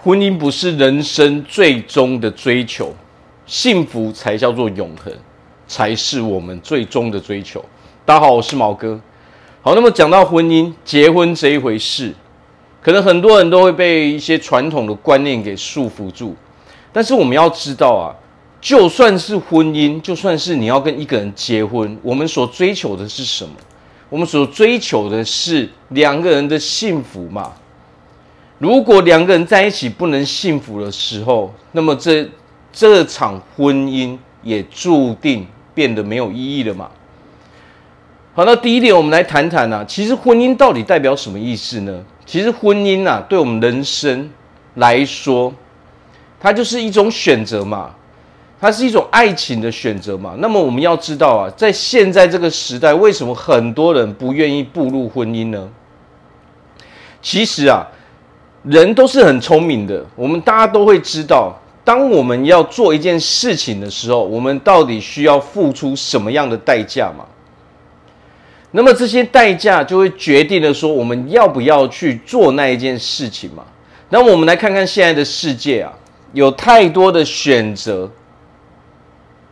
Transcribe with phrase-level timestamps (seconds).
[0.00, 2.94] 婚姻不是人生最终的追求，
[3.46, 5.12] 幸福才叫做永恒，
[5.66, 7.64] 才是我们最终的追求。
[8.04, 9.00] 大家好，我是毛哥。
[9.60, 12.14] 好，那么讲到婚姻、结婚这一回事，
[12.80, 16.36] 可能很多人都会被一些传统的观念给束缚住。
[16.92, 18.14] 但是我们要知道啊，
[18.60, 23.50] 就算是婚姻，就算是你要跟一个人结婚，我们所追求的是什么？
[24.08, 27.52] 我们所追求的是两个人的幸福嘛。
[28.58, 32.28] 如果两个人在一起不能幸福的时候，那么这
[32.72, 36.90] 这场婚姻也注定变得没有意义了嘛。
[38.34, 42.04] 好，那第一点，我们来谈谈啊，其实婚姻到底代表什么意思呢？
[42.26, 44.28] 其实婚姻啊，对我们人生
[44.74, 45.52] 来说，
[46.40, 47.94] 它就是一种选择嘛，
[48.60, 50.34] 它是一种爱情的选择嘛。
[50.38, 55.68] 那么我们要知道啊，在现在这个时代，为什么很多人不愿意步入婚姻呢？
[57.20, 57.84] 其实啊，
[58.70, 67.24] 人都是很聪明的，我们大家都会知道，当我们要做一件事情的时候，我们到底需要付出什么样的代价嘛？
[68.72, 73.64] 那么这些代价就会决定了说我们要不要去做那一件事情嘛。
[74.10, 75.90] 那我们来看看现在的世界啊，
[76.34, 78.10] 有太多的选择。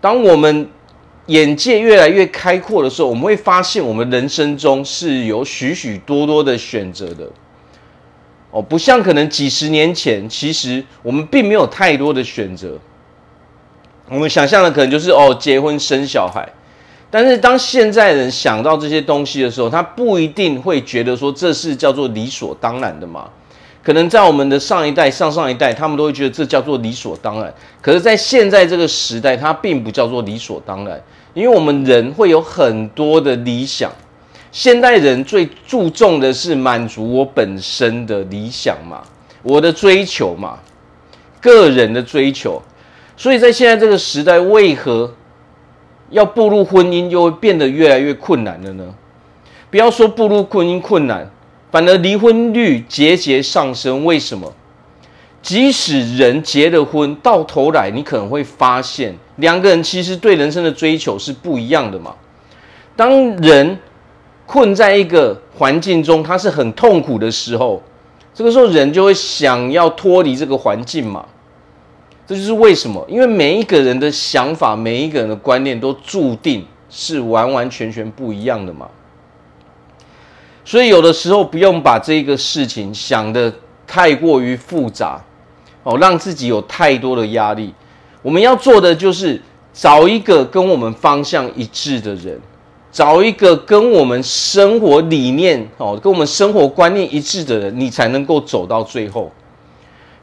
[0.00, 0.68] 当我们
[1.26, 7.28] 眼界越来越开阔的时候，我们会发现我们人生中是有许许多多的选择的。
[8.50, 12.76] 哦，不像可能几十年前，其实我们并没有太多的选择。
[14.08, 16.48] 我们想象的可能就是哦，结婚生小孩。
[17.12, 23.28] 但是当现在人想到这些东西的时候，他不一定会觉得说这是叫做理所当然的嘛。
[23.82, 27.52] 可能在我们的上一代、上上一代，他们都会觉得这叫做理所当然。
[27.80, 31.00] 可是，在现在这个时代，它并不叫做理所当然，
[31.34, 33.90] 因为我们人会有很多的理想。
[34.52, 39.02] 现代人最注重的是满足我本身的理想嘛，
[39.42, 40.58] 我的追求嘛，
[41.40, 42.60] 个人的追求。
[43.16, 45.14] 所以在现在这个时代，为何？
[46.10, 48.92] 要步入婚姻，就会变得越来越困难了呢？
[49.70, 51.30] 不要说步入婚姻困难，
[51.70, 54.04] 反而离婚率节节上升。
[54.04, 54.52] 为什么？
[55.40, 62.16] 即使人结了婚，到头来你可能会发现，两个人其实对人生的追求是不一样的嘛。
[62.96, 63.78] 当人
[64.50, 67.80] 困在一个环境中，他是很痛苦的时候，
[68.34, 71.24] 这个时候人就会想要脱离这个环境嘛。
[72.26, 78.88] 这就是为什么，因为每一个人的想法，每一个人的观念都注定是完完全全不一样的嘛。
[80.64, 83.52] 所以有的时候不用把这个事情想的
[83.86, 85.22] 太过于复杂，
[85.84, 87.72] 哦，让自己有太多的压力。
[88.20, 89.40] 我们要做的就是
[89.72, 92.40] 找一个跟我们方向一致的人，
[92.92, 99.30] 找一个跟我们生活理念哦，跟我们生活观念一致的人，你才能够走到最后。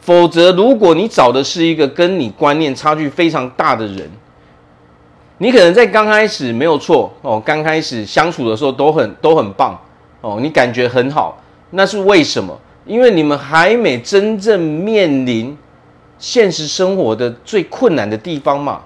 [0.02, 4.10] 否则，如果你找的是一个跟你观念差距非常大的人，
[5.38, 9.80] 你可能在刚开始没有错哦，刚开始相处的时候都很都很棒
[10.22, 11.42] 哦，你感觉很好，
[11.72, 12.58] 那是为什么？
[12.86, 15.58] 因为你们还没真正面临
[16.18, 18.82] 现实生活的最困难的地方嘛。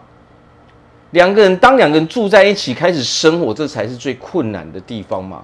[1.12, 5.44] 两个人当两个人住在一起开始生活，这才是最困难的地方嘛。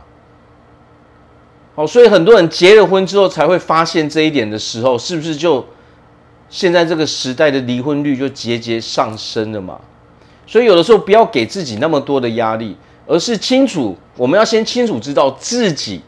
[1.76, 5.64] 哦，所以很多人结了婚之后才会发现这一点的时候，是不是就
[6.50, 9.80] 现在这个时代的离婚率就节节上升了嘛？
[10.48, 12.76] 所以有的时候不要给自己那么多的压力，
[13.06, 16.02] 而是清楚，我们要先清楚知道自己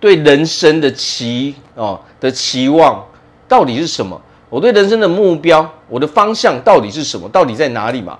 [0.00, 3.02] 对人生的期哦的期望
[3.46, 4.20] 到底是什么，
[4.50, 8.18] 我对人生的目标，我的方向到底是什么，到底在哪里嘛？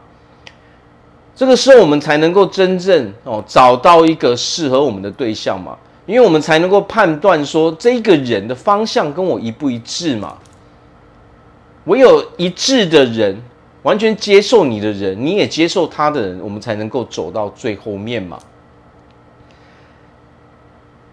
[1.38, 5.78] 这个时候我们才能够真正哦找到一个适合我们的对象嘛。
[6.04, 10.36] 因为我们才能够判断说，这一个人的方向跟我一不一致嘛。
[11.84, 13.40] 唯有一致的人，
[13.82, 18.36] 完全接受你的人，你也接受他的人，我们才能够走到最后面嘛。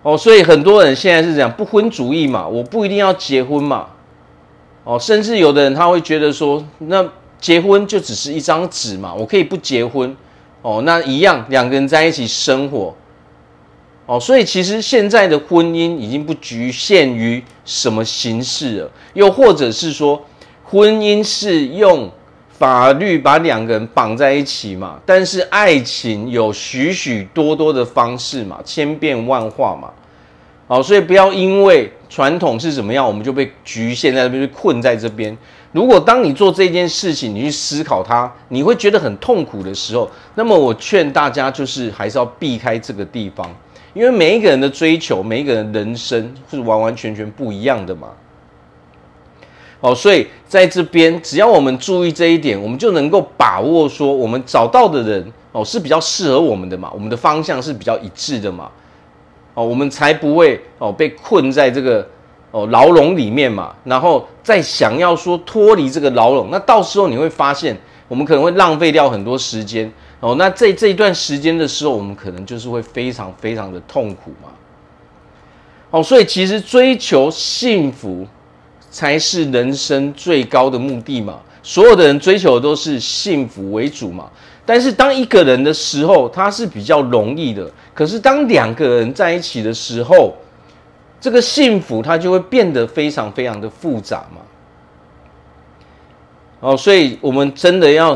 [0.02, 3.88] 哦，所以很多人现在是这样，不婚主义嘛，我不一定要结婚嘛。
[4.86, 7.08] 哦，甚至有的人他会觉得说，那
[7.40, 10.16] 结婚就只是一张纸嘛，我可以不结婚。
[10.62, 12.96] 哦，那一样，两个人在一起生活。
[14.08, 20.24] 哦，所以其实现在的婚姻已经不局限于什么形式了，又或者是说，
[20.64, 22.10] 婚姻是用
[22.50, 29.92] 法律把两个人绑在一起嘛，但是爱情有许许多多的方式嘛，千变万化嘛。
[30.68, 35.38] 好，所以不要因为传统是怎么样，我们就被局限在这边，被困在这边。
[35.72, 43.48] 如果当你做这件事情，你去思考它，你会觉得很痛苦的时候，那么我劝大家就是还是要避开这个地方。
[43.94, 48.10] 因为每一个人的追求，每一个人人生是完完全全不一样的嘛。
[49.82, 58.70] 哦，所以在这边，只要我们注意这一点，我们就能够把握说，我们找到的人哦是比较适合我们的嘛，我们的方向是比较一致的嘛，
[59.56, 62.08] 哦，我们才不会哦被困在这个
[62.52, 67.76] 哦牢笼里面嘛，然后再想要说脱离这个牢笼，那到时候你会发现，
[68.08, 74.50] 我们可能会浪费掉很多时间哦，那在这一段时间的时候，我们可能就是会非常非常的痛苦嘛，
[75.90, 78.28] 哦，所以其实追求幸福。
[78.92, 81.42] 才是人生最高的目的嘛？
[81.66, 84.30] 所有的人追求的都是幸福为主嘛。
[84.68, 87.68] 但是当一个人的时候，他是比较容易的。
[87.92, 90.36] 可是当两个人在一起的时候，
[91.20, 94.42] 这个幸福它就会变得非常非常的复杂嘛。
[96.60, 98.16] 哦，所以我们真的要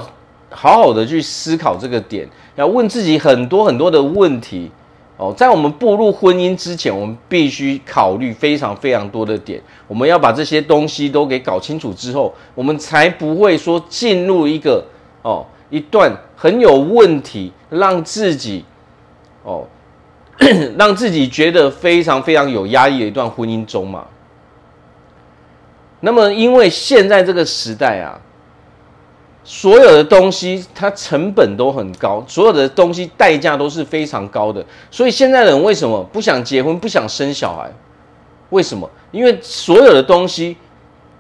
[0.52, 4.70] 好好的去思考这个点，要问自己很多很多的问题。
[5.20, 9.62] 哦，在我们步入婚姻之前，我们必须考虑非常非常多的点。
[9.86, 14.82] 我们要把这些东西都给搞清楚之后，我们才不会说进入一个
[15.22, 18.64] 哦一段很有问题，让自己
[19.44, 19.68] 哦
[20.80, 24.08] 让自己觉得非常非常有压力的一段婚姻中嘛。
[26.00, 28.18] 那么，因为现在这个时代啊。
[29.52, 37.68] 所有的东西它成本都很高，所有的东西代价都是非常高的，所以现在人为什么不想结婚、不想生小孩？
[38.52, 38.88] 为什么？
[39.12, 40.56] 因为所有的东西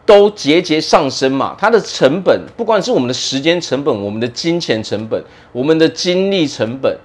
[0.05, 5.19] 都节节上升嘛，它的成本，不管是我们的时间成本、我们的金钱成本、
[5.51, 6.95] 我们的精力成本，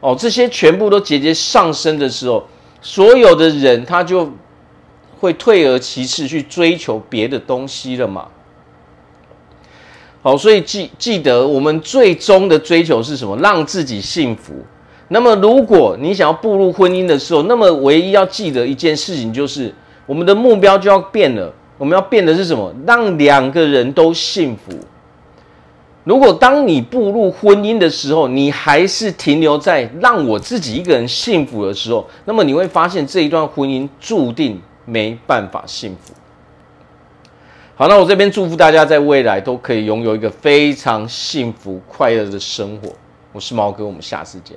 [0.00, 2.46] 哦，这些全部都节节上升的时候，
[2.82, 4.30] 所有的人他就
[5.18, 8.28] 会退而其次去追求别的东西了嘛。
[10.22, 13.36] 好，所以记记得我们最终的追求是什么？
[13.38, 14.52] 让自己幸福。
[15.08, 19.74] 那么，如果你想要步入婚姻的时候，那么唯一要记得一件事情就是，
[20.06, 21.52] 我们的目标就要变了。
[21.78, 22.72] 我们要变的是什么？
[22.86, 24.76] 让两个人都幸福。
[26.04, 36.12] 如果当你步入婚姻的时候，你还是停留在让我自己一个人幸福的时候，那么你会发现这一段婚姻注定没办法幸福。
[37.80, 42.92] 好，那我这边祝福大家在未来都可以拥有一个非常幸福快乐的生活。
[43.32, 44.54] 我是毛哥，我们下次见。